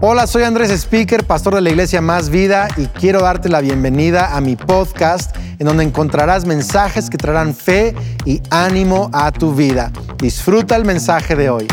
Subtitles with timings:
[0.00, 4.36] Hola, soy Andrés Speaker, pastor de la iglesia Más Vida y quiero darte la bienvenida
[4.36, 9.90] a mi podcast en donde encontrarás mensajes que traerán fe y ánimo a tu vida.
[10.18, 11.66] Disfruta el mensaje de hoy.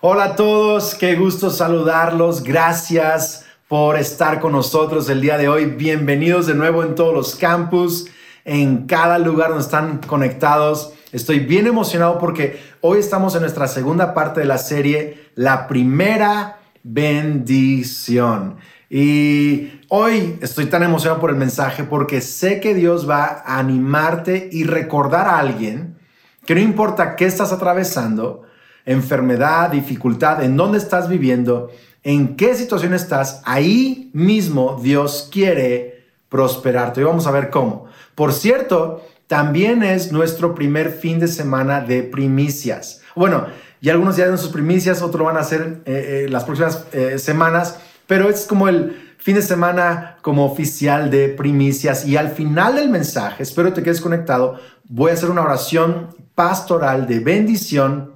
[0.00, 2.42] Hola a todos, qué gusto saludarlos.
[2.42, 5.66] Gracias por estar con nosotros el día de hoy.
[5.66, 8.08] Bienvenidos de nuevo en todos los campus,
[8.44, 10.92] en cada lugar donde están conectados.
[11.12, 16.58] Estoy bien emocionado porque hoy estamos en nuestra segunda parte de la serie, la primera
[16.82, 18.56] bendición.
[18.90, 24.50] Y hoy estoy tan emocionado por el mensaje porque sé que Dios va a animarte
[24.52, 25.96] y recordar a alguien
[26.44, 28.42] que no importa qué estás atravesando,
[28.84, 31.70] enfermedad, dificultad, en dónde estás viviendo,
[32.02, 37.00] en qué situación estás, ahí mismo Dios quiere prosperarte.
[37.00, 37.86] Y vamos a ver cómo.
[38.14, 43.00] Por cierto, también es nuestro primer fin de semana de primicias.
[43.14, 43.46] Bueno,
[43.80, 47.18] y algunos ya de sus primicias, otros van a hacer eh, eh, las próximas eh,
[47.18, 52.06] semanas, pero es como el fin de semana como oficial de primicias.
[52.06, 57.06] Y al final del mensaje, espero te quedes conectado, voy a hacer una oración pastoral
[57.06, 58.12] de bendición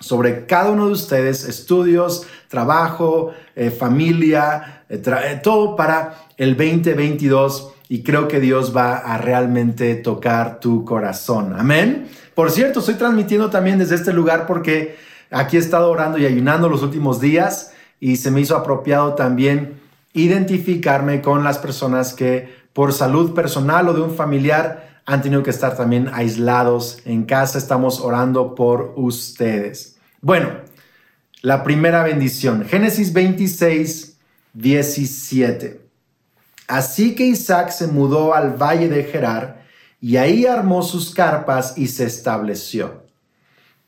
[0.00, 3.32] sobre cada uno de ustedes, estudios, trabajo,
[3.78, 4.84] familia,
[5.42, 11.54] todo para el 2022 y creo que Dios va a realmente tocar tu corazón.
[11.56, 12.08] Amén.
[12.34, 14.96] Por cierto, estoy transmitiendo también desde este lugar porque
[15.30, 19.80] aquí he estado orando y ayunando los últimos días y se me hizo apropiado también
[20.12, 25.50] identificarme con las personas que por salud personal o de un familiar han tenido que
[25.50, 27.58] estar también aislados en casa.
[27.58, 29.96] Estamos orando por ustedes.
[30.20, 30.48] Bueno,
[31.42, 34.18] la primera bendición, Génesis 26,
[34.52, 35.85] 17.
[36.68, 39.64] Así que Isaac se mudó al valle de Gerar
[40.00, 43.04] y ahí armó sus carpas y se estableció.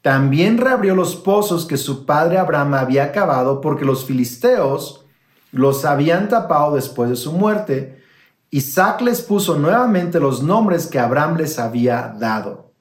[0.02, 5.04] También reabrió los pozos que su padre Abraham había cavado porque los filisteos
[5.50, 8.02] los habían tapado después de su muerte.
[8.50, 12.72] Isaac les puso nuevamente los nombres que Abraham les había dado.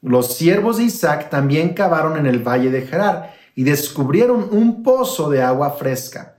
[0.00, 5.30] Los siervos de Isaac también cavaron en el valle de Gerar y descubrieron un pozo
[5.30, 6.33] de agua fresca.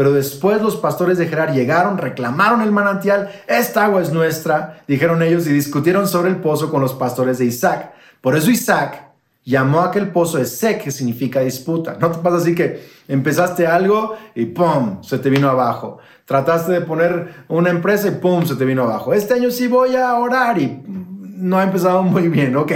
[0.00, 5.22] Pero después los pastores de Gerar llegaron, reclamaron el manantial, esta agua es nuestra, dijeron
[5.22, 7.92] ellos y discutieron sobre el pozo con los pastores de Isaac.
[8.22, 9.10] Por eso Isaac
[9.44, 11.98] llamó a aquel pozo Esec, que significa disputa.
[12.00, 15.02] No te pasa así que empezaste algo y ¡pum!
[15.02, 15.98] se te vino abajo.
[16.24, 18.46] Trataste de poner una empresa y ¡pum!
[18.46, 19.12] se te vino abajo.
[19.12, 22.56] Este año sí voy a orar y no ha empezado muy bien.
[22.56, 22.72] Ok.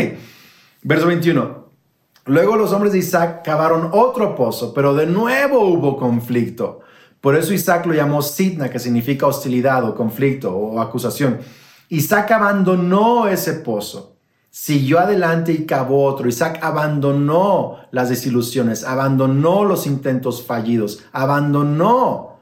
[0.82, 1.64] Verso 21.
[2.26, 6.83] Luego los hombres de Isaac cavaron otro pozo, pero de nuevo hubo conflicto.
[7.24, 11.38] Por eso Isaac lo llamó Sidna, que significa hostilidad o conflicto o acusación.
[11.88, 14.16] Isaac abandonó ese pozo,
[14.50, 16.28] siguió adelante y cavó otro.
[16.28, 22.40] Isaac abandonó las desilusiones, abandonó los intentos fallidos, abandonó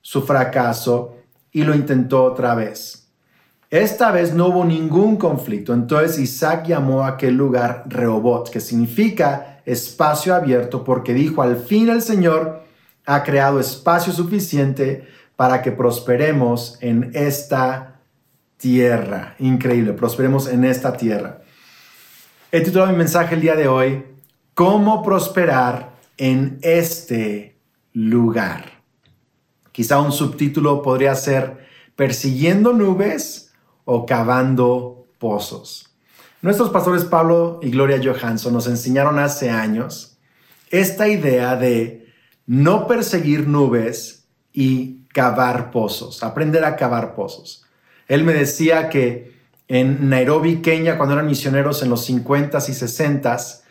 [0.00, 1.14] su fracaso
[1.52, 3.06] y lo intentó otra vez.
[3.70, 9.62] Esta vez no hubo ningún conflicto, entonces Isaac llamó a aquel lugar Rehobot, que significa
[9.64, 12.65] espacio abierto, porque dijo, al fin el Señor
[13.06, 18.00] ha creado espacio suficiente para que prosperemos en esta
[18.56, 19.36] tierra.
[19.38, 21.40] Increíble, prosperemos en esta tierra.
[22.52, 24.04] He titulado mi mensaje el día de hoy,
[24.56, 27.58] ¿Cómo prosperar en este
[27.92, 28.80] lugar?
[29.70, 33.52] Quizá un subtítulo podría ser Persiguiendo nubes
[33.84, 35.94] o cavando pozos.
[36.40, 40.16] Nuestros pastores Pablo y Gloria Johansson nos enseñaron hace años
[40.70, 42.05] esta idea de
[42.46, 47.64] no perseguir nubes y cavar pozos, aprender a cavar pozos.
[48.08, 49.34] Él me decía que
[49.68, 53.62] en Nairobi, Kenia, cuando eran misioneros en los 50s y 60s,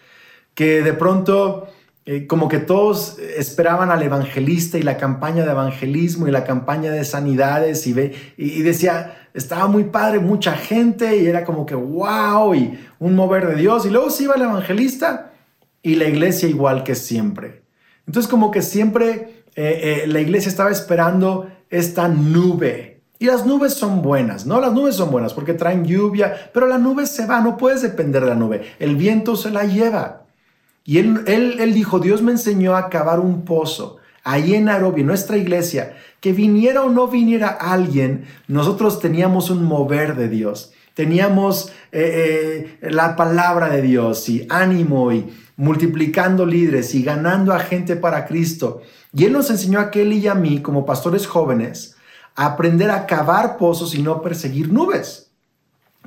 [0.53, 1.67] que de pronto
[2.07, 6.91] eh, como que todos esperaban al evangelista y la campaña de evangelismo y la campaña
[6.91, 7.95] de sanidades y,
[8.37, 13.47] y, decía, estaba muy padre, mucha gente y era como que wow y un mover
[13.47, 15.33] de Dios y luego se iba el evangelista
[15.81, 17.64] y la iglesia igual que siempre.
[18.07, 23.01] Entonces como que siempre eh, eh, la iglesia estaba esperando esta nube.
[23.17, 24.59] Y las nubes son buenas, ¿no?
[24.59, 28.21] Las nubes son buenas porque traen lluvia, pero la nube se va, no puedes depender
[28.23, 28.61] de la nube.
[28.79, 30.23] El viento se la lleva.
[30.83, 35.03] Y él, él, él dijo, Dios me enseñó a cavar un pozo ahí en Nairobi,
[35.03, 40.73] nuestra iglesia, que viniera o no viniera alguien, nosotros teníamos un mover de Dios.
[40.95, 47.95] Teníamos eh, la palabra de Dios y ánimo y multiplicando líderes y ganando a gente
[47.95, 48.81] para Cristo.
[49.13, 51.95] Y Él nos enseñó a Kelly y a mí, como pastores jóvenes,
[52.35, 55.25] a aprender a cavar pozos y no perseguir nubes.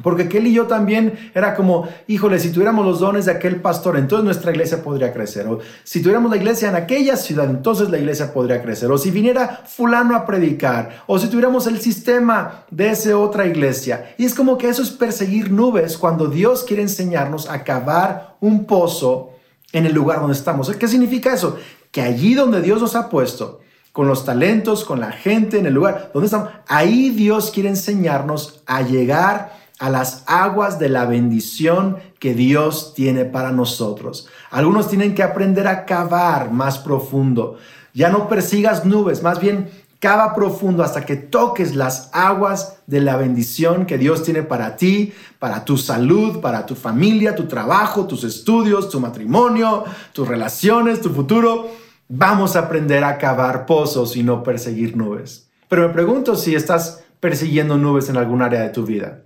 [0.02, 3.96] Porque aquel y yo también era como, híjole, si tuviéramos los dones de aquel pastor,
[3.96, 5.46] entonces nuestra iglesia podría crecer.
[5.48, 8.90] O si tuviéramos la iglesia en aquella ciudad, entonces la iglesia podría crecer.
[8.92, 11.02] O si viniera fulano a predicar.
[11.06, 14.14] O si tuviéramos el sistema de esa otra iglesia.
[14.18, 18.66] Y es como que eso es perseguir nubes cuando Dios quiere enseñarnos a cavar un
[18.66, 19.32] pozo
[19.72, 20.70] en el lugar donde estamos.
[20.76, 21.58] ¿Qué significa eso?
[21.90, 23.60] Que allí donde Dios nos ha puesto,
[23.92, 28.62] con los talentos, con la gente, en el lugar donde estamos, ahí Dios quiere enseñarnos
[28.66, 34.28] a llegar a las aguas de la bendición que Dios tiene para nosotros.
[34.50, 37.58] Algunos tienen que aprender a cavar más profundo.
[37.94, 43.16] Ya no persigas nubes, más bien cava profundo hasta que toques las aguas de la
[43.16, 48.24] bendición que Dios tiene para ti, para tu salud, para tu familia, tu trabajo, tus
[48.24, 51.68] estudios, tu matrimonio, tus relaciones, tu futuro.
[52.08, 55.48] Vamos a aprender a cavar pozos y no perseguir nubes.
[55.68, 59.22] Pero me pregunto si estás persiguiendo nubes en algún área de tu vida.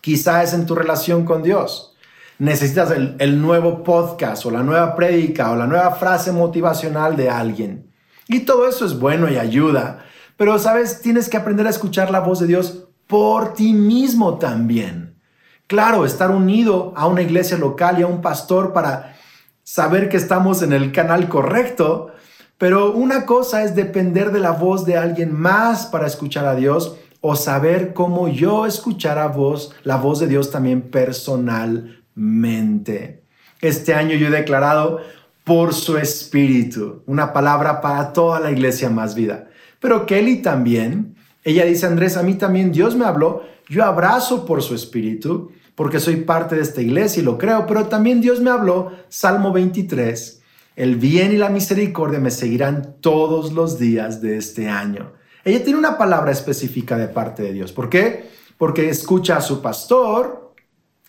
[0.00, 1.94] Quizá es en tu relación con Dios.
[2.38, 7.91] Necesitas el, nuevo podcast o la nueva prédica o la nueva frase motivacional de alguien.
[8.32, 10.06] Y todo eso es bueno y ayuda.
[10.38, 11.02] Pero, ¿sabes?
[11.02, 15.20] Tienes que aprender a escuchar la voz de Dios por ti mismo también.
[15.66, 19.16] Claro, estar unido a una iglesia local y a un pastor para
[19.62, 22.10] saber que estamos en el canal correcto,
[22.56, 26.96] pero una cosa es depender de la voz de alguien más para escuchar a Dios
[27.20, 33.24] o saber cómo yo escuchar a voz, la voz de Dios también personalmente.
[33.60, 35.00] Este año yo he declarado
[35.44, 39.48] por su espíritu, una palabra para toda la iglesia más vida.
[39.80, 44.62] Pero Kelly también, ella dice, Andrés, a mí también Dios me habló, yo abrazo por
[44.62, 48.50] su espíritu, porque soy parte de esta iglesia y lo creo, pero también Dios me
[48.50, 50.42] habló, Salmo 23,
[50.76, 55.12] el bien y la misericordia me seguirán todos los días de este año.
[55.44, 57.72] Ella tiene una palabra específica de parte de Dios.
[57.72, 58.30] ¿Por qué?
[58.56, 60.41] Porque escucha a su pastor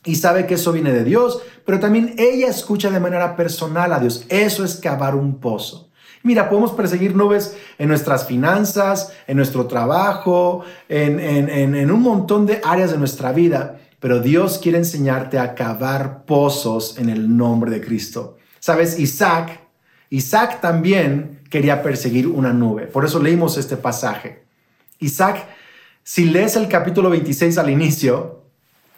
[0.05, 3.99] y sabe que eso viene de Dios, pero también ella escucha de manera personal a
[3.99, 4.25] Dios.
[4.29, 5.89] Eso es cavar un pozo.
[6.23, 12.61] Mira, podemos perseguir nubes en nuestras finanzas, en nuestro trabajo, en, en, un montón de
[12.63, 17.81] áreas de nuestra vida, pero Dios quiere enseñarte a cavar pozos en el nombre de
[17.81, 18.37] Cristo.
[18.59, 19.59] Sabes, Isaac,
[20.09, 22.87] Isaac también quería perseguir una nube.
[22.87, 24.45] Por eso leímos este pasaje.
[24.99, 25.45] Isaac,
[26.03, 28.42] si lees el capítulo 26 al inicio,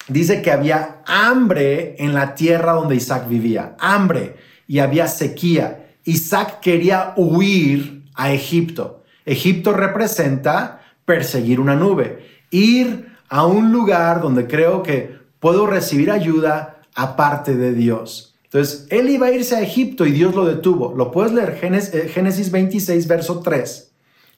[0.07, 4.35] dice que había hambre en la tierra donde Isaac vivía, hambre
[4.67, 5.93] y había sequía.
[6.03, 9.03] Isaac quería huir a Egipto.
[9.25, 16.81] Egipto representa perseguir una nube, ir a un lugar donde creo que puedo recibir ayuda
[16.93, 18.35] aparte de Dios.
[18.45, 20.93] Entonces, él iba a irse a Egipto y Dios lo detuvo.
[20.95, 23.91] Lo puedes leer, Génesis 26, eh, verso 3.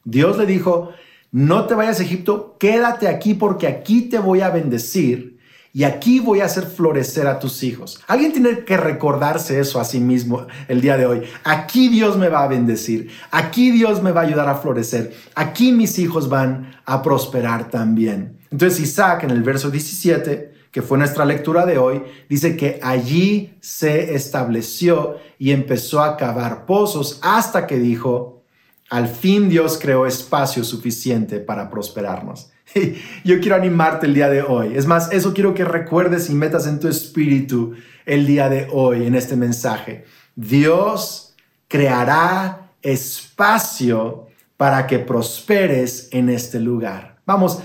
[0.06, 0.92] Dios le dijo,
[1.32, 5.37] no te vayas a Egipto, quédate aquí porque aquí te voy a bendecir
[5.78, 8.02] y aquí voy a hacer florecer a tus hijos.
[8.08, 11.22] Alguien tiene que recordarse eso a sí mismo el día de hoy.
[11.44, 15.72] Aquí Dios me va a bendecir, aquí Dios me va a ayudar a florecer, aquí
[15.72, 18.40] mis hijos van a prosperar también.
[18.50, 23.56] Entonces Isaac en el verso 17 que fue nuestra lectura de hoy, dice que allí
[23.62, 28.42] se estableció y empezó a cavar pozos hasta que dijo,
[28.90, 32.52] al fin Dios creó espacio suficiente para prosperarnos.
[33.24, 34.76] Yo quiero animarte el día de hoy.
[34.76, 37.74] Es más, eso quiero que recuerdes y metas en tu espíritu
[38.06, 40.06] el día de hoy en este mensaje.
[40.36, 41.36] Dios
[41.68, 47.18] creará espacio para que prosperes en este lugar.
[47.26, 47.60] Vamos,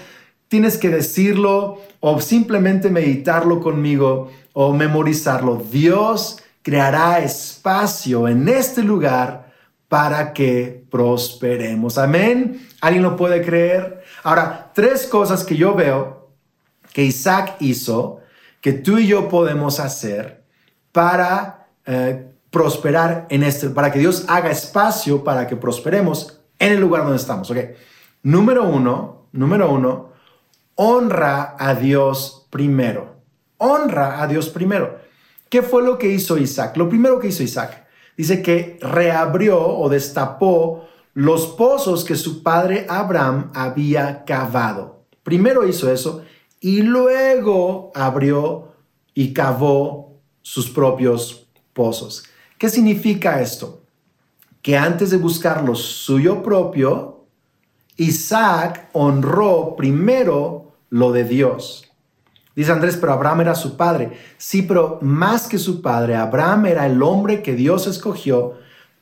[0.49, 5.65] tienes que decirlo o simplemente meditarlo conmigo o memorizarlo.
[5.71, 9.53] Dios creará espacio en este lugar
[9.89, 11.99] para que prosperemos.
[11.99, 12.67] Amén.
[12.81, 14.02] ¿Alguien lo puede creer?
[14.23, 16.31] Ahora, tres cosas que yo veo
[16.93, 18.21] que Isaac hizo,
[18.61, 20.45] que tú y yo podemos hacer
[20.93, 26.81] para eh, prosperar en este, para que Dios haga espacio para que prosperemos en el
[26.81, 27.51] lugar donde estamos.
[27.51, 27.59] Ok.
[28.23, 30.13] Número uno, número uno,
[30.77, 33.17] honra a Dios primero.
[33.59, 35.01] Honra a Dios primero.
[35.49, 36.77] ¿Qué fue lo que hizo Isaac?
[36.77, 37.87] Lo primero que hizo Isaac,
[38.17, 45.05] dice que reabrió o destapó los pozos que su padre Abraham había cavado.
[45.23, 46.23] Primero hizo eso
[46.61, 48.73] y luego abrió
[49.15, 52.25] y cavó sus propios pozos.
[52.59, 53.83] ¿Qué significa esto?
[54.63, 57.27] Que antes de buscar lo suyo propio,
[57.97, 61.91] Isaac honró primero lo de Dios.
[62.55, 64.13] Dice Andrés, pero Abraham era su padre.
[64.37, 68.55] Sí, pero más que su padre, Abraham era el hombre que Dios escogió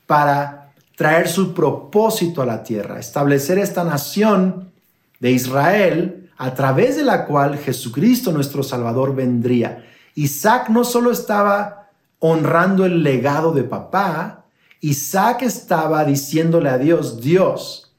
[0.06, 0.59] para
[1.00, 4.70] traer su propósito a la tierra, establecer esta nación
[5.18, 9.82] de Israel a través de la cual Jesucristo nuestro Salvador vendría.
[10.14, 11.88] Isaac no solo estaba
[12.18, 14.44] honrando el legado de papá,
[14.82, 17.94] Isaac estaba diciéndole a Dios, Dios,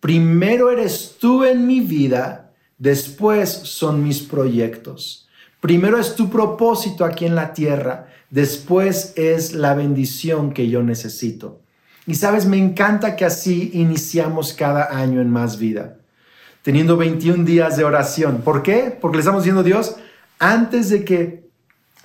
[0.00, 5.28] primero eres tú en mi vida, después son mis proyectos.
[5.60, 11.60] Primero es tu propósito aquí en la tierra, después es la bendición que yo necesito.
[12.06, 15.96] Y sabes, me encanta que así iniciamos cada año en más vida,
[16.62, 18.42] teniendo 21 días de oración.
[18.42, 18.96] ¿Por qué?
[19.00, 19.96] Porque le estamos diciendo Dios,
[20.38, 21.48] antes de que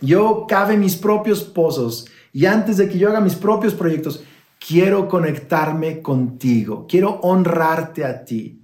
[0.01, 4.24] yo cave mis propios pozos y antes de que yo haga mis propios proyectos,
[4.65, 8.62] quiero conectarme contigo, quiero honrarte a ti.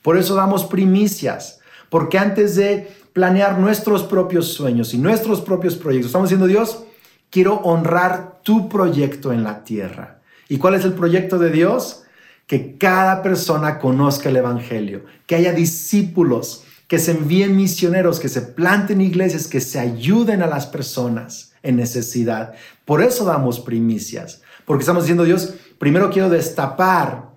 [0.00, 6.10] Por eso damos primicias, porque antes de planear nuestros propios sueños y nuestros propios proyectos.
[6.10, 6.84] Estamos diciendo, Dios,
[7.30, 10.17] quiero honrar tu proyecto en la tierra.
[10.48, 12.04] ¿Y cuál es el proyecto de Dios?
[12.46, 18.40] Que cada persona conozca el Evangelio, que haya discípulos, que se envíen misioneros, que se
[18.40, 22.54] planten iglesias, que se ayuden a las personas en necesidad.
[22.86, 27.28] Por eso damos primicias, porque estamos diciendo, Dios, primero quiero destapar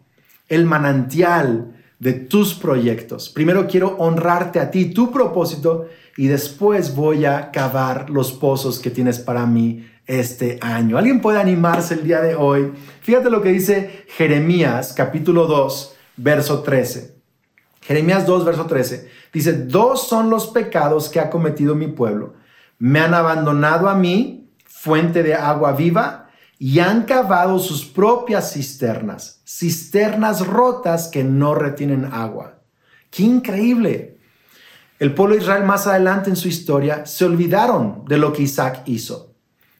[0.47, 3.29] el manantial de tus proyectos.
[3.29, 5.87] Primero quiero honrarte a ti, tu propósito,
[6.17, 10.97] y después voy a cavar los pozos que tienes para mí este año.
[10.97, 12.73] ¿Alguien puede animarse el día de hoy?
[13.01, 17.15] Fíjate lo que dice Jeremías capítulo 2, verso 13.
[17.81, 19.09] Jeremías 2, verso 13.
[19.33, 22.33] Dice, dos son los pecados que ha cometido mi pueblo.
[22.77, 26.29] Me han abandonado a mí, fuente de agua viva,
[26.59, 32.59] y han cavado sus propias cisternas, cisternas rotas que no retienen agua.
[33.09, 34.19] ¡Qué increíble!
[34.99, 38.83] El pueblo de Israel más adelante en su historia se olvidaron de lo que Isaac
[38.85, 39.30] hizo.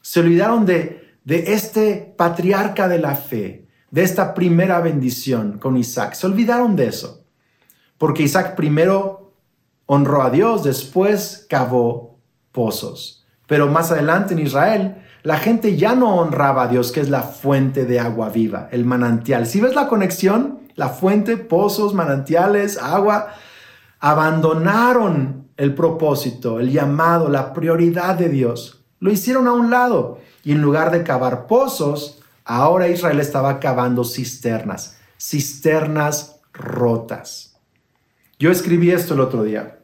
[0.02, 6.14] Se olvidaron de, de este patriarca de la fe, de esta primera bendición con Isaac.
[6.14, 7.26] Se olvidaron de eso.
[7.98, 9.34] Porque Isaac primero
[9.86, 12.20] honró a Dios, después cavó
[12.52, 13.26] pozos.
[13.48, 17.22] Pero más adelante en Israel la gente ya no honraba a Dios, que es la
[17.22, 19.46] fuente de agua viva, el manantial.
[19.46, 23.28] Si ves la conexión, la fuente, pozos, manantiales, agua,
[24.00, 28.81] abandonaron el propósito, el llamado, la prioridad de Dios.
[29.02, 34.04] Lo hicieron a un lado y en lugar de cavar pozos, ahora Israel estaba cavando
[34.04, 37.58] cisternas, cisternas rotas.
[38.38, 39.80] Yo escribí esto el otro día.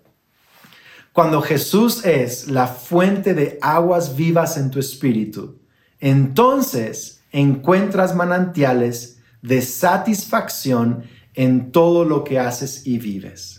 [1.13, 5.57] Cuando Jesús es la fuente de aguas vivas en tu espíritu,
[5.99, 13.56] entonces encuentras manantiales de satisfacción en todo lo que haces y vives.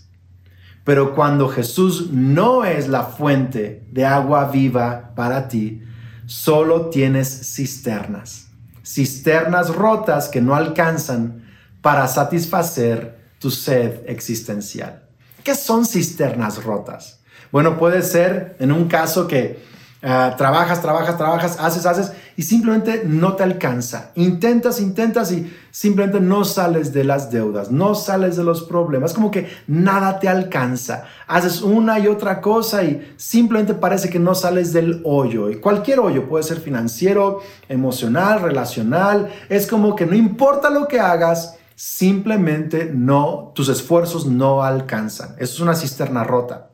[0.88, 5.82] Pero cuando Jesús no es la fuente de agua viva para ti,
[6.24, 8.46] solo tienes cisternas,
[8.82, 11.44] cisternas rotas que no alcanzan
[11.82, 15.02] para satisfacer tu sed existencial.
[15.44, 17.20] ¿Qué son cisternas rotas?
[17.52, 19.62] Bueno, puede ser en un caso que
[20.02, 24.12] ah, trabajas, trabajas, trabajas, haces, haces y simplemente no te alcanza.
[24.14, 29.32] Intentas, intentas y simplemente no sales de las deudas, no sales de los problemas, como
[29.32, 31.02] que nada te alcanza.
[31.26, 35.50] Haces una y otra cosa y simplemente parece que no sales del hoyo.
[35.50, 39.32] Y cualquier hoyo puede ser financiero, emocional, relacional.
[39.48, 45.30] Es como que no importa lo que hagas, simplemente no, tus esfuerzos no alcanzan.
[45.38, 46.70] Eso es una cisterna rota.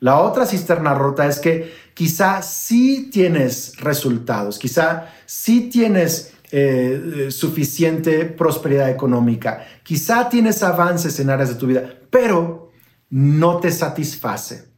[0.00, 8.26] La otra cisterna rota es que quizá sí tienes resultados, quizá sí tienes eh, suficiente
[8.26, 12.70] prosperidad económica, quizá tienes avances en áreas de tu vida, pero
[13.10, 14.76] no te satisface.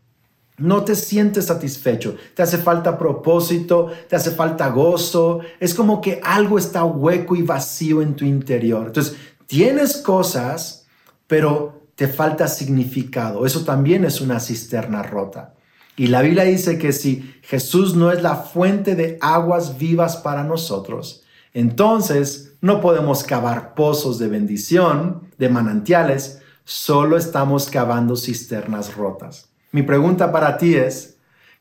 [0.59, 6.21] No te sientes satisfecho, te hace falta propósito, te hace falta gozo, es como que
[6.21, 8.89] algo está hueco y vacío en tu interior.
[8.89, 10.89] Entonces, tienes cosas,
[11.29, 13.45] pero te falta significado.
[13.45, 15.55] Eso también es una cisterna rota.
[15.97, 20.45] Y la Biblia dice que si Jesús no es la fuente de aguas vivas para
[20.45, 29.49] nosotros, entonces no podemos cavar pozos de bendición, de manantiales, solo estamos cavando cisternas rotas.
[29.73, 31.17] Mi pregunta para ti es,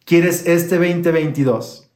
[0.06, 1.90] ¿quieres este 2022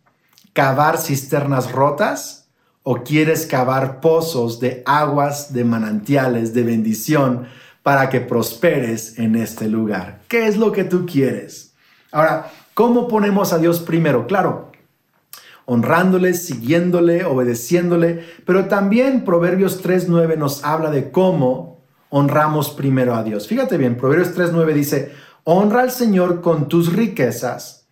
[0.53, 2.49] cavar cisternas rotas
[2.81, 7.45] o quieres cavar pozos de aguas, de manantiales, de bendición
[7.83, 10.21] para que prosperes en este lugar.
[10.27, 11.73] ¿Qué es lo que tú quieres?
[12.11, 14.27] Ahora, ¿cómo ponemos a Dios primero?
[14.27, 14.71] Claro,
[15.65, 23.47] honrándole, siguiéndole, obedeciéndole, pero también Proverbios 3.9 nos habla de cómo honramos primero a Dios.
[23.47, 25.11] Fíjate bien, Proverbios 3.9 dice,
[25.43, 27.87] honra al Señor con tus riquezas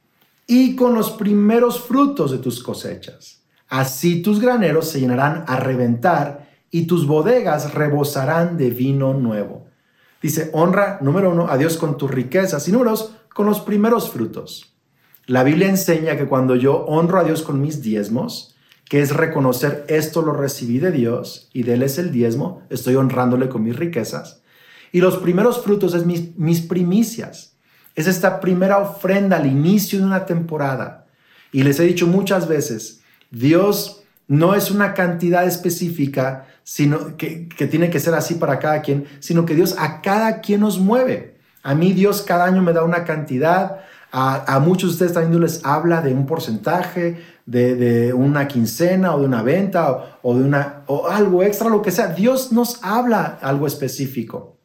[0.45, 3.43] y con los primeros frutos de tus cosechas.
[3.69, 9.68] Así tus graneros se llenarán a reventar y tus bodegas rebosarán de vino nuevo.
[10.21, 14.09] Dice, honra, número uno, a Dios con tus riquezas y número dos, con los primeros
[14.09, 14.75] frutos.
[15.25, 18.55] La Biblia enseña que cuando yo honro a Dios con mis diezmos,
[18.89, 22.95] que es reconocer esto lo recibí de Dios y de Él es el diezmo, estoy
[22.95, 24.41] honrándole con mis riquezas.
[24.91, 27.53] Y los primeros frutos es mis, mis primicias.
[27.95, 31.05] Es esta primera ofrenda al inicio de una temporada.
[31.51, 37.65] Y les he dicho muchas veces, Dios no es una cantidad específica sino que, que,
[37.65, 41.35] tiene que ser así para cada quien, sino que Dios a cada quien nos mueve.
[41.63, 43.79] A mí Dios cada año me da una cantidad,
[44.11, 49.19] a, muchos de ustedes también les habla de un porcentaje, de, de una quincena o
[49.19, 52.13] de una venta o, o, de una, o algo extra, lo que sea.
[52.13, 54.55] Dios nos habla algo específico.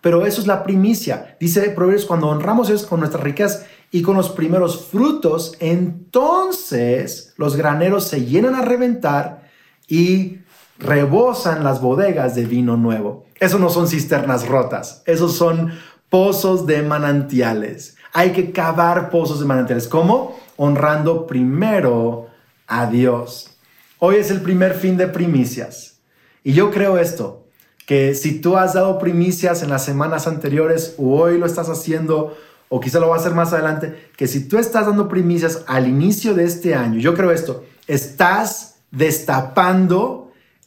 [0.00, 1.36] Pero eso es la primicia.
[1.38, 7.34] Dice Proverbios, cuando honramos a Dios con nuestras riquezas y con los primeros frutos, entonces
[7.36, 9.44] los graneros se llenan a reventar
[9.86, 10.38] y
[10.78, 13.26] rebosan las bodegas de vino nuevo.
[13.40, 15.72] Eso no son cisternas rotas, esos son
[16.08, 17.96] pozos de manantiales.
[18.12, 19.88] Hay que cavar pozos de manantiales.
[19.88, 20.38] ¿Cómo?
[20.56, 22.28] Honrando primero
[22.66, 23.56] a Dios.
[23.98, 25.98] Hoy es el primer fin de primicias.
[26.44, 27.44] Y yo creo esto,
[27.86, 32.36] que si tú has dado primicias en las semanas anteriores o hoy lo estás haciendo
[32.68, 35.86] o quizá lo va a hacer más adelante, que si tú estás dando primicias al
[35.88, 40.23] inicio de este año, yo creo esto, estás destapando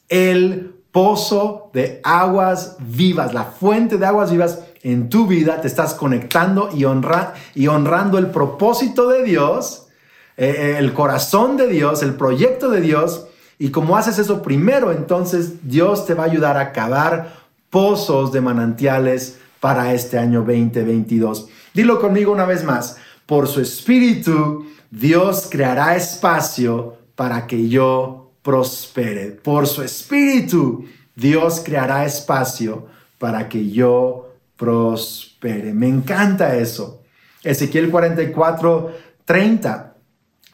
[0.10, 5.94] el pozo de aguas vivas, la fuente de aguas vivas en tu vida, te estás
[5.94, 9.88] conectando y, honra, y honrando el propósito de Dios,
[10.38, 13.28] eh, eh, el corazón de Dios, el proyecto de Dios.
[13.60, 17.34] Y como haces eso primero, entonces Dios te va a ayudar a cavar
[17.70, 21.50] pozos de manantiales para este año 2022.
[21.74, 22.98] Dilo conmigo una vez más.
[23.26, 29.32] Por su espíritu, Dios creará espacio para que yo prospere.
[29.32, 32.88] Por su espíritu, Dios creará espacio
[33.18, 35.74] para que yo prospere.
[35.74, 37.02] Me encanta eso.
[37.44, 38.94] Ezequiel 44,
[39.26, 39.96] 30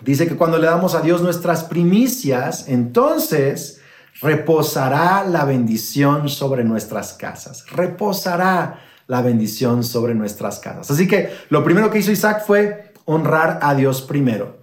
[0.02, 3.80] dice que cuando le damos a Dios nuestras primicias, entonces
[4.24, 7.64] reposará la bendición sobre nuestras casas.
[7.70, 10.90] Reposará la bendición sobre nuestras casas.
[10.90, 14.63] Así que lo primero que hizo Isaac fue honrar a Dios primero.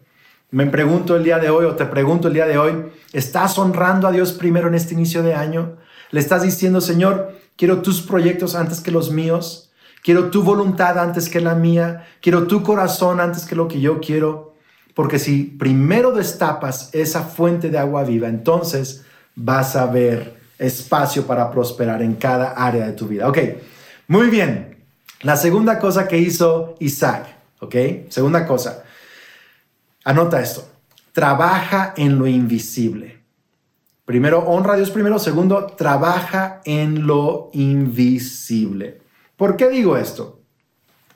[0.52, 4.08] Me pregunto el día de hoy o te pregunto el día de hoy, ¿estás honrando
[4.08, 5.76] a Dios primero en este inicio de año?
[6.10, 9.70] ¿Le estás diciendo, Señor, quiero tus proyectos antes que los míos?
[10.02, 12.06] Quiero tu voluntad antes que la mía.
[12.20, 14.54] Quiero tu corazón antes que lo que yo quiero.
[14.94, 19.04] Porque si primero destapas esa fuente de agua viva, entonces
[19.36, 23.28] vas a ver espacio para prosperar en cada área de tu vida.
[23.28, 23.38] Ok,
[24.08, 24.78] muy bien.
[25.22, 27.26] La segunda cosa que hizo Isaac,
[27.60, 27.74] ok,
[28.08, 28.84] segunda cosa.
[30.10, 30.64] Anota esto.
[31.12, 33.22] Trabaja en lo invisible.
[34.04, 35.20] Primero, honra a Dios primero.
[35.20, 39.02] Segundo, trabaja en lo invisible.
[39.36, 40.40] ¿Por qué digo esto?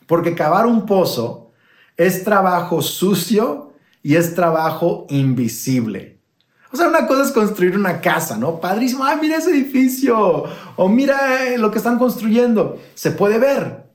[0.06, 1.50] Porque cavar un pozo
[1.96, 6.20] es trabajo sucio y es trabajo invisible.
[6.70, 8.60] O sea, una cosa es construir una casa, ¿no?
[8.60, 10.44] Padrísimo, ay, mira ese edificio,
[10.76, 13.92] o mira eh, lo que están construyendo, se puede ver.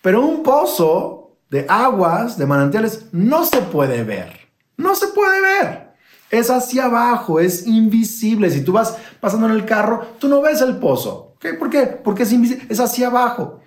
[0.00, 1.17] Pero un pozo
[1.50, 4.48] de aguas, de manantiales, no se puede ver.
[4.76, 5.88] No se puede ver.
[6.30, 8.50] Es hacia abajo, es invisible.
[8.50, 11.34] Si tú vas pasando en el carro, tú no ves el pozo.
[11.58, 11.84] ¿Por qué?
[11.84, 13.60] Porque es invisible, es hacia abajo.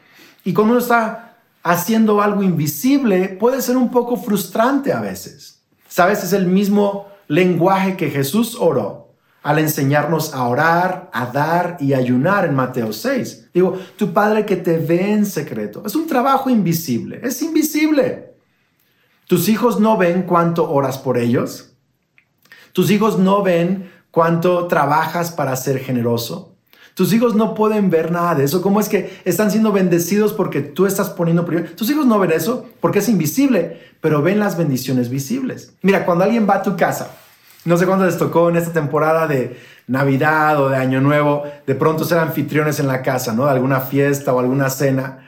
[0.44, 5.62] Y cuando uno está haciendo algo invisible, puede ser un poco frustrante a veces.
[5.88, 6.24] ¿Sabes?
[6.24, 9.11] Es el mismo lenguaje que Jesús oró
[9.44, 13.50] al enseñarnos a orar, a dar y ayunar en Mateo 6.
[13.54, 15.84] Digo, tu Padre que te ve en secreto.
[15.86, 18.36] Es un trabajo invisible, es invisible.
[19.28, 21.74] Tus hijos no ven cuánto oras por ellos.
[22.74, 26.56] Tus hijos no ven cuánto trabajas para ser generoso.
[26.94, 28.62] Tus hijos no pueden ver nada de eso.
[28.62, 31.70] ¿Cómo es que están siendo bendecidos porque tú estás poniendo primero?
[31.76, 35.74] Tus hijos no ven eso porque es invisible, pero ven las bendiciones visibles.
[35.82, 37.12] Mira, cuando alguien va a tu casa
[37.66, 41.76] no sé cuándo les tocó en esta temporada de Navidad o de Año Nuevo, de
[41.76, 43.46] pronto ser anfitriones en la casa, ¿no?
[43.46, 45.20] De alguna fiesta o alguna cena.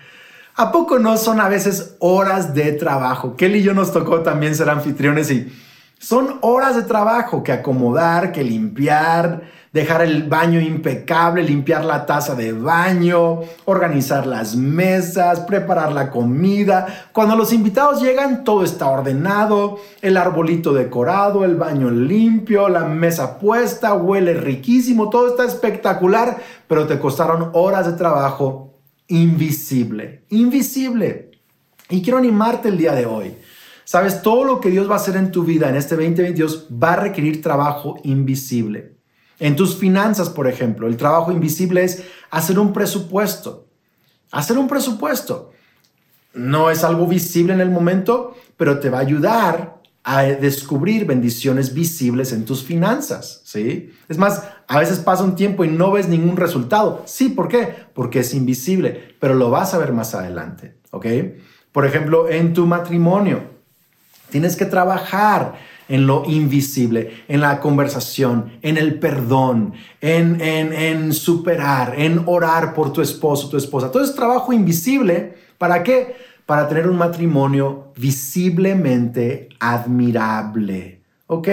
[0.56, 3.36] ¿A poco no son a veces horas de trabajo?
[3.36, 5.52] Kelly y yo nos tocó también ser anfitriones y
[6.00, 9.44] son horas de trabajo que acomodar, que limpiar,
[9.74, 17.08] dejar el baño impecable, limpiar la taza de baño, organizar las mesas, preparar la comida.
[17.12, 23.40] Cuando los invitados llegan, todo está ordenado, el arbolito decorado, el baño limpio, la mesa
[23.40, 28.76] puesta, huele riquísimo, todo está espectacular, pero te costaron horas de trabajo
[29.08, 31.32] invisible, invisible.
[31.90, 33.36] Y quiero animarte el día de hoy.
[33.86, 36.94] Sabes, todo lo que Dios va a hacer en tu vida en este 2022 va
[36.94, 38.94] a requerir trabajo invisible.
[39.44, 43.68] En tus finanzas, por ejemplo, el trabajo invisible es hacer un presupuesto.
[44.32, 45.52] Hacer un presupuesto.
[46.34, 51.74] No es algo visible en el momento, pero te va a ayudar a descubrir bendiciones
[51.74, 53.92] visibles en tus finanzas, ¿sí?
[54.08, 57.04] Es más, a veces pasa un tiempo y no ves ningún resultado.
[57.06, 57.68] Sí, ¿por qué?
[57.94, 61.06] Porque es invisible, pero lo vas a ver más adelante, ¿ok?
[61.74, 63.44] Por ejemplo, en tu matrimonio,
[64.30, 65.56] tienes que trabajar
[65.94, 72.92] en lo invisible, en la conversación, en el perdón, en, en, superar, en orar por
[72.92, 73.92] tu esposo, tu esposa.
[73.92, 75.36] Todo es trabajo invisible.
[75.58, 76.16] ¿Para qué?
[76.46, 81.02] para tener un matrimonio visiblemente admirable.
[81.28, 81.48] ¿Ok?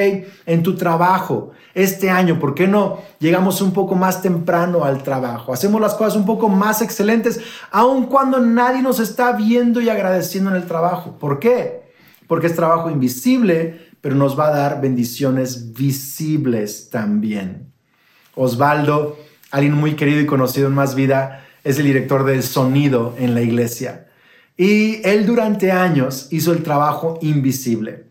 [0.46, 5.52] En tu trabajo, este año, ¿por qué no llegamos un poco más temprano al trabajo?
[5.52, 10.50] Hacemos las cosas un poco más excelentes, aun cuando nadie nos está viendo y agradeciendo
[10.50, 11.16] en el trabajo.
[11.18, 11.88] ¿Por qué?
[12.26, 17.72] Porque es trabajo invisible, pero nos va a dar bendiciones visibles también.
[18.34, 19.18] Osvaldo,
[19.50, 23.42] alguien muy querido y conocido en Más Vida, es el director del sonido en la
[23.42, 24.06] iglesia.
[24.56, 28.06] Y él durante años hizo el trabajo invisible.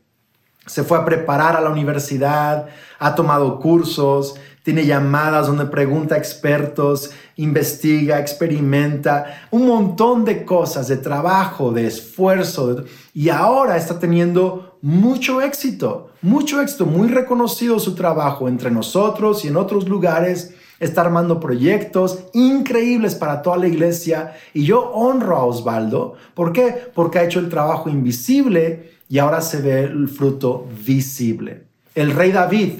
[0.65, 2.67] Se fue a preparar a la universidad,
[2.99, 10.87] ha tomado cursos, tiene llamadas donde pregunta a expertos, investiga, experimenta, un montón de cosas,
[10.87, 12.83] de trabajo, de esfuerzo.
[13.13, 19.47] Y ahora está teniendo mucho éxito, mucho éxito, muy reconocido su trabajo entre nosotros y
[19.47, 25.45] en otros lugares está armando proyectos increíbles para toda la iglesia y yo honro a
[25.45, 26.15] Osvaldo.
[26.33, 26.73] ¿Por qué?
[26.93, 31.65] Porque ha hecho el trabajo invisible y ahora se ve el fruto visible.
[31.95, 32.73] El rey David,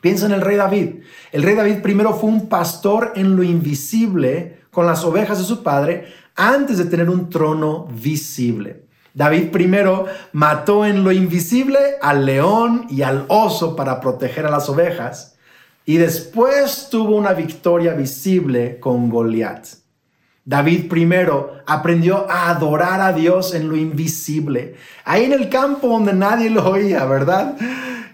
[0.00, 0.96] piensa en el rey David.
[1.32, 5.62] El rey David primero fue un pastor en lo invisible con las ovejas de su
[5.62, 6.06] padre
[6.36, 8.84] antes de tener un trono visible.
[9.14, 14.68] David primero mató en lo invisible al león y al oso para proteger a las
[14.68, 15.36] ovejas
[15.84, 19.66] y después tuvo una victoria visible con Goliat.
[20.44, 26.12] David primero aprendió a adorar a Dios en lo invisible, ahí en el campo donde
[26.12, 27.56] nadie lo oía, ¿verdad?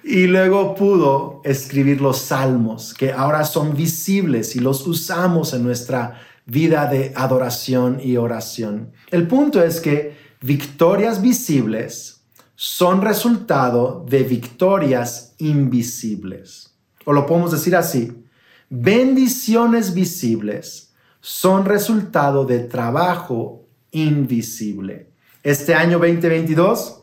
[0.04, 6.20] Y luego pudo escribir los salmos, que ahora son visibles y los usamos en nuestra
[6.46, 8.92] vida de adoración y oración.
[9.10, 12.20] El punto es que victorias visibles
[12.54, 18.24] son resultado de victorias invisibles o lo podemos decir así,
[18.70, 25.10] bendiciones visibles son resultado de trabajo invisible.
[25.42, 27.02] Este año 2022,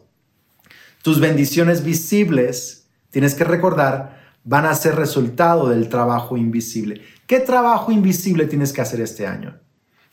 [1.01, 2.80] tus bendiciones visibles,
[3.11, 7.01] tienes que recordar, van a ser resultado del trabajo invisible.
[7.27, 9.59] ¿Qué trabajo invisible tienes que hacer este año?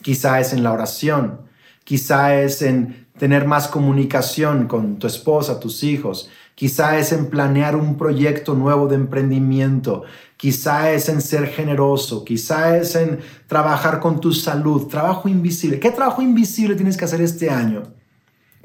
[0.02, 1.40] Quizá es en la oración,
[1.84, 7.74] quizá es en tener más comunicación con tu esposa, tus hijos, quizá es en planear
[7.74, 10.04] un proyecto nuevo de emprendimiento,
[10.36, 15.80] quizá es en ser generoso, quizá es en trabajar con tu salud, trabajo invisible.
[15.80, 17.82] ¿Qué trabajo invisible tienes que hacer este año?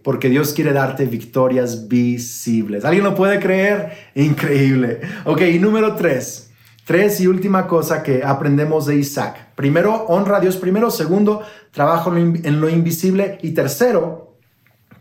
[0.04, 2.86] Porque Dios quiere darte victorias visibles.
[2.86, 3.94] ¿Alguien lo puede creer?
[4.16, 5.00] Increíble.
[5.26, 6.52] Ok, y número tres.
[6.86, 9.54] Tres y última cosa que aprendemos de Isaac.
[9.56, 10.92] Primero, honra a Dios primero.
[10.92, 13.38] Segundo, trabajo en lo invisible.
[13.42, 14.36] Y tercero,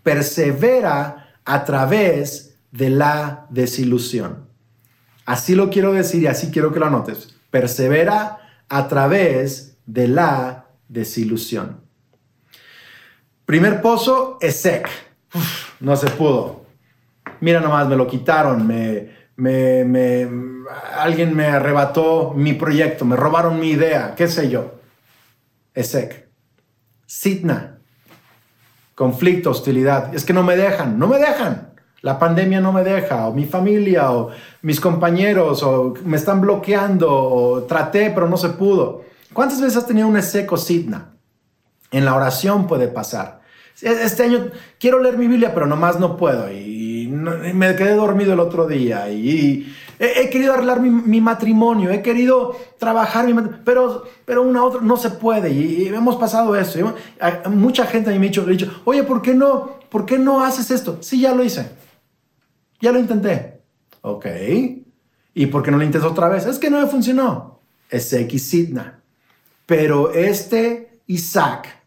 [0.04, 4.46] persevera a través de la desilusión.
[5.26, 7.34] Así lo quiero decir y así quiero que lo anotes.
[7.50, 8.38] Persevera
[8.68, 11.81] a través de la desilusión.
[13.46, 14.88] Primer pozo, Esec.
[15.80, 16.62] no se pudo.
[17.40, 19.10] Mira nomás, me lo quitaron, me,
[20.96, 24.74] alguien me arrebató mi proyecto, me robaron mi idea, qué sé yo.
[25.74, 26.28] Esec.
[27.06, 27.78] Sitna.
[28.94, 30.14] Conflicto, hostilidad.
[30.14, 33.46] Es que no me dejan, no me dejan la pandemia no me deja, o mi
[33.46, 34.30] familia, o
[34.62, 39.04] mis compañeros, o me están bloqueando, o traté pero no se pudo.
[39.32, 41.11] ¿Cuántas veces has tenido un seco sidna?
[41.92, 43.42] En la oración puede pasar.
[43.80, 46.50] Este año quiero leer mi Biblia, pero nomás no puedo.
[46.50, 49.10] Y, me quedé dormido el otro día.
[49.10, 54.96] Y, he, querido arreglar mi, matrimonio, he querido trabajar, mi pero, pero una otra no
[54.96, 55.50] se puede.
[55.50, 56.94] Y, hemos pasado eso.
[57.50, 59.78] mucha gente a mí me ha dicho, dicho, oye, ¿por qué no?
[59.88, 60.98] ¿Por qué no haces esto?
[61.00, 61.70] Sí, ya lo hice.
[62.80, 63.60] Ya lo intenté.
[64.00, 64.26] Ok.
[65.34, 66.46] ¿Y por qué no lo intentas otra vez?
[66.46, 67.60] Es que no me funcionó.
[67.88, 69.00] Es Sidna.
[69.66, 71.81] Pero este Isaac,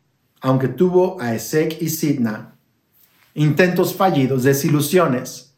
[0.45, 2.53] aunque tuvo a Esek y Sidna,
[3.33, 5.55] intentos fallidos, desilusiones,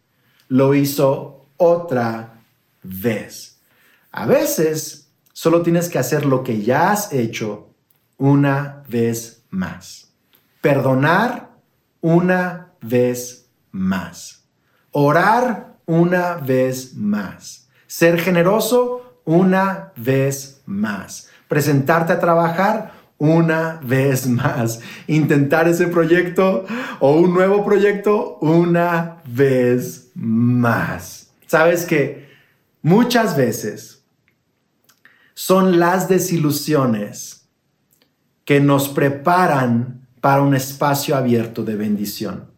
[0.47, 2.39] lo hizo otra
[2.83, 3.59] vez.
[4.13, 7.67] A veces solo tienes que hacer lo que ya has hecho
[8.15, 10.13] una vez más.
[10.61, 11.49] Perdonar
[11.99, 14.45] una vez más.
[14.91, 17.67] Orar una vez más.
[17.87, 21.27] Ser generoso una vez más.
[21.49, 24.79] Presentarte a trabajar una vez más.
[25.07, 26.65] Intentar ese proyecto
[26.99, 31.29] o un nuevo proyecto una vez más.
[31.45, 32.27] Sabes que
[32.81, 34.03] muchas veces
[35.33, 37.47] son las desilusiones
[38.43, 42.51] que nos preparan para un espacio abierto de bendición.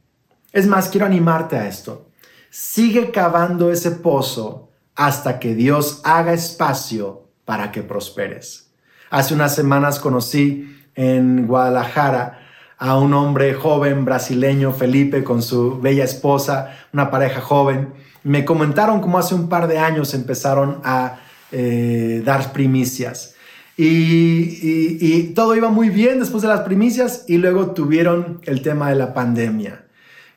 [0.51, 2.09] Es más, quiero animarte a esto.
[2.49, 8.68] Sigue cavando ese pozo hasta que Dios haga espacio para que prosperes.
[9.09, 12.39] Hace unas semanas conocí en Guadalajara
[12.77, 17.93] a un hombre joven brasileño, Felipe, con su bella esposa, una pareja joven.
[18.23, 21.19] Me comentaron cómo hace un par de años empezaron a
[21.51, 23.35] eh, dar primicias.
[23.77, 28.95] y, todo iba muy bien después de las primicias y luego tuvieron el tema de
[28.95, 29.85] la pandemia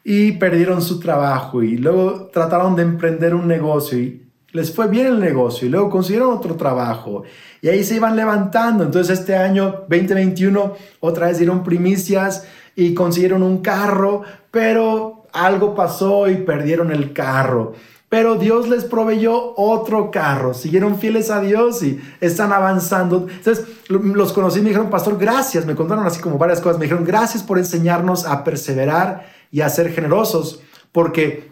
[0.05, 5.07] y perdieron su trabajo y luego trataron de emprender un negocio y les fue bien
[5.07, 7.25] el negocio y luego consiguieron otro trabajo
[7.61, 8.85] y ahí se iban levantando.
[8.85, 16.29] Entonces este año 2021 otra vez dieron primicias y consiguieron un carro, pero algo pasó
[16.29, 17.73] y perdieron el carro.
[18.09, 23.27] Pero Dios les proveyó otro carro, siguieron fieles a Dios y están avanzando.
[23.27, 25.65] Entonces los conocí y me dijeron, pastor, gracias.
[25.65, 26.79] Me contaron así como varias cosas.
[26.79, 30.61] Me dijeron, gracias por enseñarnos a perseverar y a ser generosos,
[30.93, 31.52] porque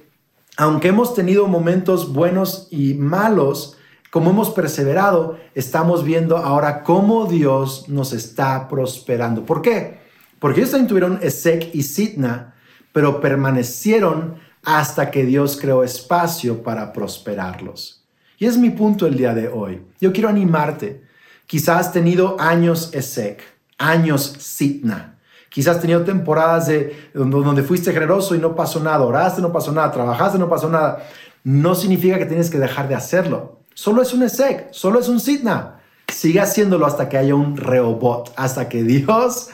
[0.61, 3.79] aunque hemos tenido momentos buenos y malos,
[4.11, 9.47] como hemos perseverado, estamos viendo ahora cómo Dios nos está prosperando.
[9.47, 10.01] ¿Por qué?
[10.39, 12.57] Porque ellos también tuvieron Esek y Sitna,
[12.93, 18.05] pero permanecieron hasta que Dios creó espacio para prosperarlos.
[18.37, 19.81] Y es mi punto el día de hoy.
[19.99, 21.05] Yo quiero animarte.
[21.47, 23.41] Quizás has tenido años Esek,
[23.79, 25.20] años Sitna.
[25.51, 29.73] Quizás has tenido temporadas de, donde fuiste generoso y no pasó nada, oraste, no pasó
[29.73, 31.05] nada, trabajaste, no pasó nada.
[31.43, 33.61] No significa que tienes que dejar de hacerlo.
[33.75, 35.81] Solo es un ESEC, solo es un SIDNA.
[36.09, 39.49] Sigue haciéndolo hasta que haya un Reobot, hasta que Dios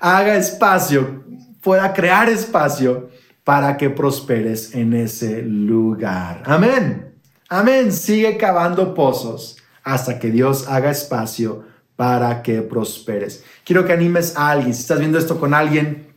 [0.00, 1.22] haga espacio,
[1.60, 3.10] pueda crear espacio
[3.44, 6.42] para que prosperes en ese lugar.
[6.46, 7.14] Amén.
[7.50, 7.92] Amén.
[7.92, 11.64] Sigue cavando pozos hasta que Dios haga espacio
[12.02, 13.44] para que prosperes.
[13.64, 16.08] Quiero que animes a alguien, si estás viendo esto con alguien,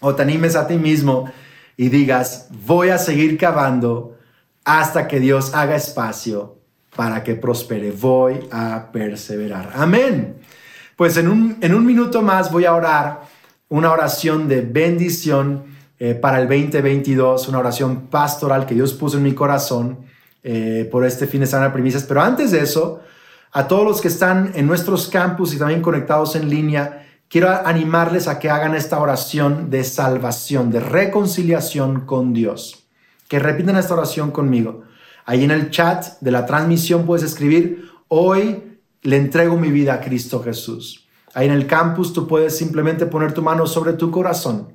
[0.00, 1.32] o te animes a ti mismo
[1.78, 4.18] y digas, voy a seguir cavando
[4.66, 6.58] hasta que Dios haga espacio
[6.94, 7.90] para que prospere.
[7.90, 9.72] Voy a perseverar.
[9.76, 10.36] Amén.
[10.94, 13.22] Pues en un, en un minuto más voy a orar
[13.70, 19.22] una oración de bendición eh, para el 2022, una oración pastoral que Dios puso en
[19.22, 20.00] mi corazón
[20.42, 22.02] eh, por este fin de semana primicias.
[22.02, 23.00] Pero antes de eso,
[23.52, 28.28] a todos los que están en nuestros campus y también conectados en línea, quiero animarles
[28.28, 32.86] a que hagan esta oración de salvación, de reconciliación con Dios.
[33.28, 34.82] Que repiten esta oración conmigo.
[35.26, 40.00] Ahí en el chat de la transmisión puedes escribir, hoy le entrego mi vida a
[40.00, 41.08] Cristo Jesús.
[41.34, 44.72] Ahí en el campus tú puedes simplemente poner tu mano sobre tu corazón.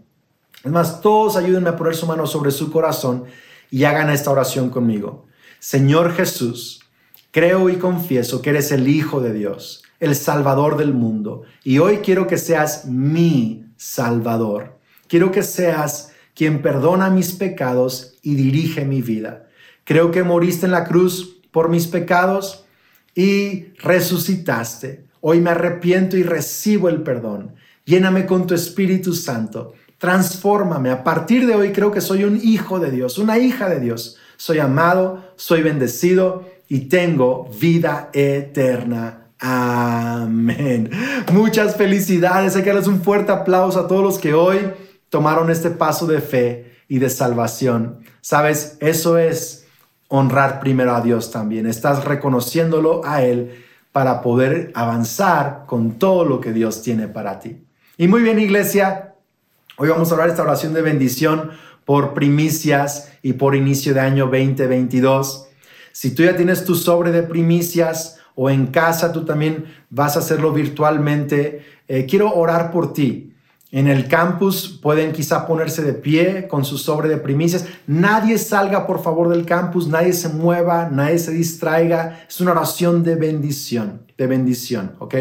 [0.64, 3.26] Es más, todos ayúdenme a poner su mano sobre su corazón
[3.70, 5.26] y hagan esta oración conmigo.
[5.60, 6.85] Señor Jesús,
[7.36, 11.98] Creo y confieso que eres el Hijo de Dios, el Salvador del mundo, y hoy
[11.98, 14.80] quiero que seas mi Salvador.
[15.10, 19.50] Quiero que seas quien perdona mis pecados y dirige mi vida.
[19.84, 22.68] Creo que moriste en la cruz por mis pecados
[23.14, 25.04] y resucitaste.
[25.20, 27.56] Hoy me arrepiento y recibo el perdón.
[27.84, 29.74] Lléname con tu Espíritu Santo.
[29.98, 30.90] Transfórmame.
[30.90, 34.16] A partir de hoy creo que soy un hijo de Dios, una hija de Dios.
[34.38, 39.28] Soy amado, soy bendecido y tengo vida eterna.
[39.40, 40.90] Amén.
[41.32, 42.56] Muchas felicidades.
[42.56, 44.60] Hay que darles un fuerte aplauso a todos los que hoy
[45.10, 48.00] tomaron este paso de fe y de salvación.
[48.22, 49.68] Sabes, eso es
[50.08, 51.68] honrar primero a Dios también.
[51.68, 57.66] Estás reconociéndolo a Él para poder avanzar con todo lo que Dios tiene para ti.
[57.98, 59.16] Y muy bien, iglesia.
[59.78, 61.52] Hoy vamos a hablar esta oración de bendición
[61.86, 65.48] por primicias y por inicio de año 2022.
[65.96, 70.20] Si tú ya tienes tu sobre de primicias o en casa tú también vas a
[70.20, 73.32] hacerlo virtualmente, eh, quiero orar por ti.
[73.72, 77.66] En el campus pueden quizá ponerse de pie con su sobre de primicias.
[77.88, 82.26] Nadie salga por favor del campus, nadie se mueva, nadie se distraiga.
[82.28, 85.16] Es una oración de bendición, de bendición, ¿ok?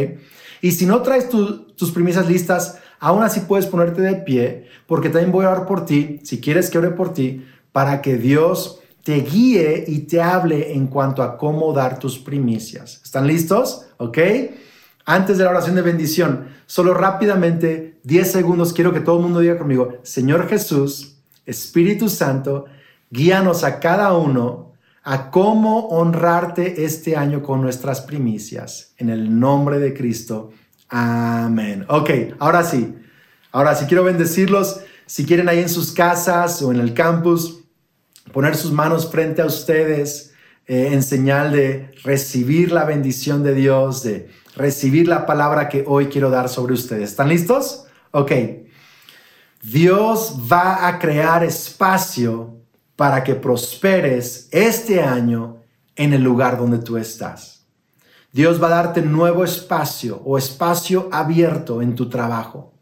[0.60, 5.30] Y si no traes tus primicias listas, aún así puedes ponerte de pie, porque también
[5.30, 9.20] voy a orar por ti, si quieres que ore por ti, para que Dios te
[9.20, 13.00] guíe y te hable en cuanto a cómo dar tus primicias.
[13.04, 13.86] ¿Están listos?
[13.98, 14.18] ¿Ok?
[15.04, 19.40] Antes de la oración de bendición, solo rápidamente, 10 segundos, quiero que todo el mundo
[19.40, 22.64] diga conmigo, Señor Jesús, Espíritu Santo,
[23.10, 28.94] guíanos a cada uno a cómo honrarte este año con nuestras primicias.
[28.96, 30.50] En el nombre de Cristo.
[30.88, 31.84] Amén.
[31.88, 32.94] Ok, ahora sí.
[33.52, 34.80] Ahora sí quiero bendecirlos.
[35.04, 37.63] Si quieren ahí en sus casas o en el campus,
[38.32, 40.32] poner sus manos frente a ustedes
[40.66, 46.06] eh, en señal de recibir la bendición de Dios, de recibir la palabra que hoy
[46.06, 47.10] quiero dar sobre ustedes.
[47.10, 47.84] ¿Están listos?
[48.12, 48.32] Ok.
[49.62, 52.56] Dios va a crear espacio
[52.96, 55.58] para que prosperes este año
[55.96, 57.66] en el lugar donde tú estás.
[58.32, 62.74] Dios va a darte nuevo espacio o espacio abierto en tu trabajo,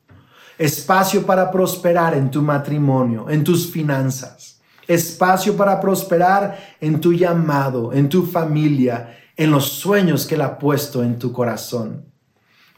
[0.57, 4.62] espacio para prosperar en tu matrimonio, en tus finanzas
[4.93, 10.59] espacio para prosperar en tu llamado, en tu familia, en los sueños que Él ha
[10.59, 12.05] puesto en tu corazón.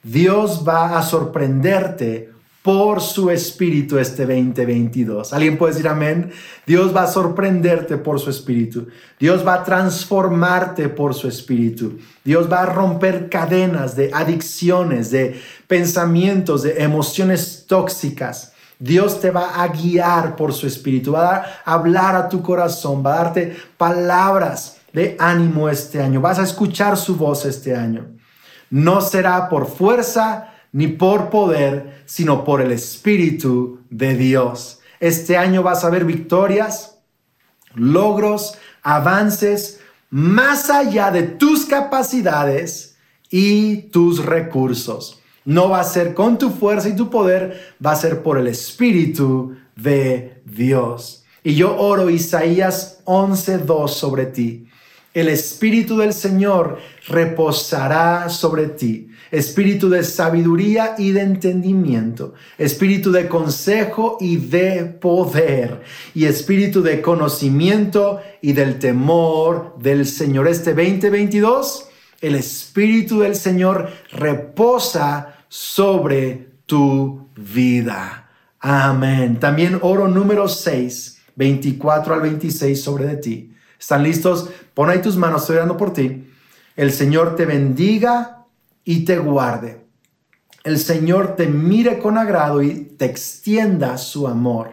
[0.02, 2.30] Dios va a sorprenderte
[2.62, 5.34] por su espíritu este 2022.
[5.34, 6.32] ¿Alguien puede decir amén?
[6.66, 8.88] Dios va a sorprenderte por su espíritu.
[9.20, 11.98] Dios va a transformarte por su espíritu.
[12.24, 19.62] Dios va a romper cadenas de adicciones, de pensamientos, de emociones tóxicas Dios te va
[19.62, 24.78] a guiar por su espíritu, va a hablar a tu corazón, va a darte palabras
[24.92, 28.06] de ánimo este año, vas a escuchar su voz este año.
[28.70, 34.80] No será por fuerza ni por poder, sino por el Espíritu de Dios.
[34.98, 36.98] Este año vas a ver victorias,
[37.74, 42.96] logros, avances más allá de tus capacidades
[43.30, 45.20] y tus recursos.
[45.44, 48.46] No va a ser con tu fuerza y tu poder, va a ser por el
[48.46, 51.24] Espíritu de Dios.
[51.42, 54.66] Y yo oro Isaías 11:2 sobre ti.
[55.12, 59.10] El Espíritu del Señor reposará sobre ti.
[59.30, 62.34] Espíritu de sabiduría y de entendimiento.
[62.58, 65.82] Espíritu de consejo y de poder.
[66.14, 70.48] Y espíritu de conocimiento y del temor del Señor.
[70.48, 71.88] Este 2022,
[72.20, 78.28] el Espíritu del Señor reposa sobre tu vida.
[78.58, 79.38] Amén.
[79.38, 83.54] También oro número 6, 24 al 26 sobre de ti.
[83.78, 84.50] ¿Están listos?
[84.74, 86.28] Pon ahí tus manos, estoy orando por ti.
[86.74, 88.46] El Señor te bendiga
[88.82, 89.86] y te guarde.
[90.64, 94.72] El Señor te mire con agrado y te extienda su amor.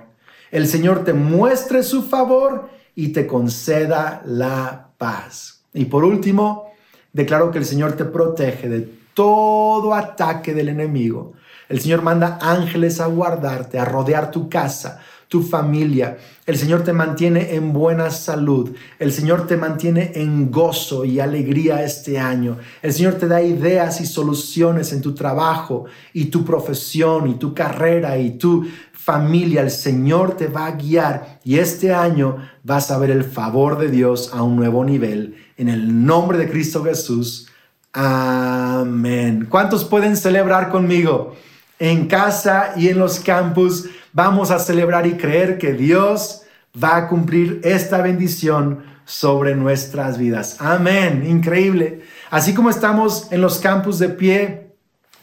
[0.49, 5.61] El Señor te muestre su favor y te conceda la paz.
[5.75, 6.71] Y por último,
[7.13, 11.33] declaro que el Señor te protege de todo ataque del enemigo.
[11.69, 16.17] El Señor manda ángeles a guardarte, a rodear tu casa, tu familia.
[16.45, 18.75] El Señor te mantiene en buena salud.
[18.99, 22.57] El Señor te mantiene en gozo y alegría este año.
[22.81, 27.53] El Señor te da ideas y soluciones en tu trabajo y tu profesión y tu
[27.53, 29.61] carrera y tu familia.
[29.61, 33.89] El Señor te va a guiar y este año vas a ver el favor de
[33.89, 35.35] Dios a un nuevo nivel.
[35.55, 37.47] En el nombre de Cristo Jesús.
[37.93, 39.47] Amén.
[39.49, 41.35] ¿Cuántos pueden celebrar conmigo?
[41.77, 46.43] En casa y en los campus vamos a celebrar y creer que Dios
[46.81, 50.57] va a cumplir esta bendición sobre nuestras vidas.
[50.59, 51.25] Amén.
[51.27, 52.03] Increíble.
[52.29, 54.71] Así como estamos en los campus de pie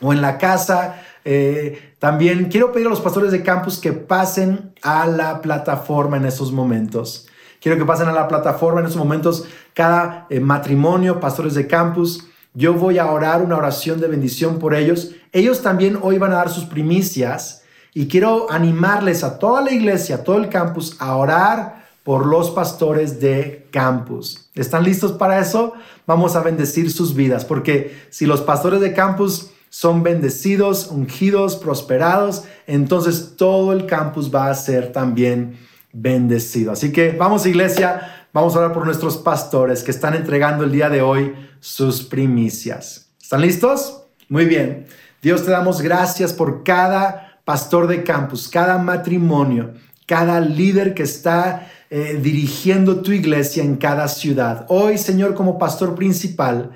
[0.01, 4.75] o en la casa, eh, también quiero pedir a los pastores de campus que pasen
[4.83, 7.29] a la plataforma en esos momentos.
[7.61, 12.29] Quiero que pasen a la plataforma en esos momentos cada eh, matrimonio, pastores de campus.
[12.59, 15.13] Yo voy a orar una oración de bendición por ellos.
[15.31, 17.63] Ellos también hoy van a dar sus primicias
[17.95, 22.51] y quiero animarles a toda la iglesia, a todo el campus, a orar por los
[22.51, 24.51] pastores de campus.
[24.57, 25.75] ¿Están listos para eso?
[26.05, 32.43] Vamos a bendecir sus vidas, porque si los pastores de campus son bendecidos, ungidos, prosperados,
[32.67, 35.57] entonces todo el campus va a ser también
[35.93, 36.73] bendecido.
[36.73, 40.89] Así que vamos iglesia, vamos a orar por nuestros pastores que están entregando el día
[40.89, 43.11] de hoy sus primicias.
[43.21, 44.05] ¿Están listos?
[44.29, 44.87] Muy bien.
[45.21, 49.75] Dios te damos gracias por cada pastor de campus, cada matrimonio,
[50.07, 54.67] cada líder que está eh, dirigiendo tu iglesia en cada ciudad.
[54.69, 56.71] Hoy, Señor, como pastor principal,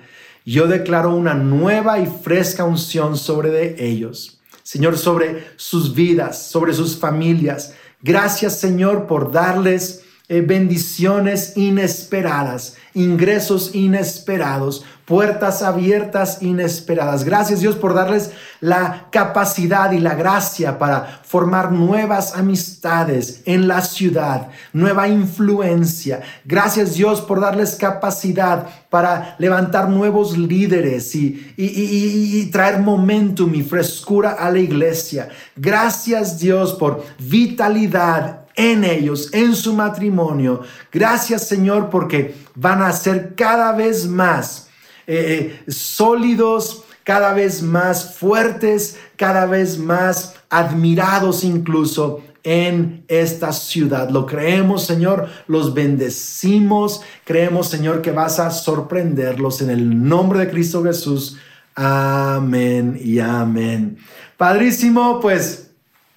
[0.45, 4.41] yo declaro una nueva y fresca unción sobre de ellos.
[4.65, 7.75] Señor, sobre sus vidas, sobre sus familias.
[8.01, 10.02] Gracias, Señor, por darles
[10.41, 17.25] bendiciones inesperadas, ingresos inesperados, puertas abiertas inesperadas.
[17.25, 18.31] Gracias Dios por darles
[18.61, 26.23] la capacidad y la gracia para formar nuevas amistades en la ciudad, nueva influencia.
[26.45, 34.33] Gracias Dios por darles capacidad para levantar nuevos líderes y, y, traer momentum y frescura
[34.33, 35.29] a la iglesia.
[35.57, 40.63] Gracias Dios por vitalidad en ellos, en su matrimonio.
[40.91, 44.69] Gracias Señor porque van a ser cada vez más
[45.07, 54.11] eh, eh, sólidos, cada vez más fuertes, cada vez más admirados incluso en esta ciudad.
[54.11, 60.51] Lo creemos, Señor, los bendecimos, creemos, Señor, que vas a sorprenderlos en el nombre de
[60.51, 61.39] Cristo Jesús.
[61.75, 63.97] Amén y amén.
[64.37, 65.62] Padrísimo, pues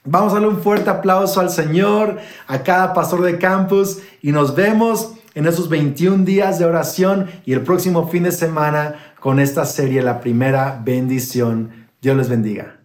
[0.06, 4.56] vamos a darle un fuerte aplauso al Señor, a cada pastor de campus y nos
[4.56, 9.66] vemos en esos 21 días de oración y el próximo fin de semana con esta
[9.66, 11.88] serie, la primera bendición.
[12.01, 12.85] Dios les bendiga.